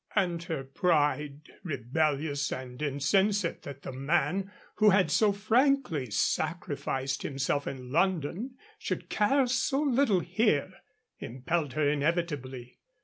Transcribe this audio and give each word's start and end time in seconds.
And 0.15 0.41
her 0.45 0.63
pride, 0.63 1.41
rebellious 1.63 2.51
and 2.51 2.81
insensate 2.81 3.61
that 3.61 3.83
the 3.83 3.91
man 3.91 4.51
who 4.77 4.89
had 4.89 5.11
so 5.11 5.31
frankly 5.31 6.09
sacrificed 6.09 7.21
himself 7.21 7.67
in 7.67 7.91
London 7.91 8.55
should 8.79 9.09
care 9.09 9.45
so 9.45 9.79
little 9.79 10.21
here, 10.21 10.73
impelled 11.19 11.73
her 11.73 11.87
inevitably. 11.87 12.79